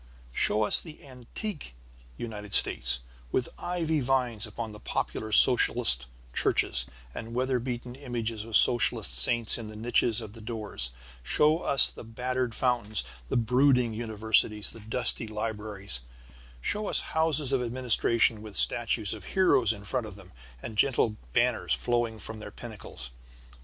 Show 0.31 0.63
us 0.63 0.81
the 0.81 1.05
antique 1.05 1.75
United 2.17 2.53
States, 2.53 3.01
with 3.31 3.49
ivy 3.59 3.99
vines 3.99 4.47
upon 4.47 4.71
the 4.71 4.79
popular 4.79 5.31
socialist 5.31 6.07
churches, 6.33 6.87
and 7.13 7.35
weather 7.35 7.59
beaten 7.59 7.93
images 7.93 8.43
of 8.43 8.57
socialist 8.57 9.11
saints 9.13 9.59
in 9.59 9.67
the 9.67 9.75
niches 9.75 10.19
of 10.19 10.33
the 10.33 10.41
doors. 10.41 10.89
Show 11.21 11.59
us 11.59 11.87
the 11.87 12.03
battered 12.03 12.55
fountains, 12.55 13.03
the 13.29 13.37
brooding 13.37 13.93
universities, 13.93 14.71
the 14.71 14.79
dusty 14.79 15.27
libraries. 15.27 15.99
Show 16.61 16.87
us 16.87 17.01
houses 17.13 17.53
of 17.53 17.61
administration 17.61 18.41
with 18.41 18.57
statues 18.57 19.13
of 19.13 19.25
heroes 19.37 19.71
in 19.71 19.83
front 19.83 20.07
of 20.07 20.15
them 20.15 20.31
and 20.63 20.79
gentle 20.79 21.15
banners 21.31 21.75
flowing 21.75 22.17
from 22.17 22.39
their 22.39 22.49
pinnacles. 22.49 23.11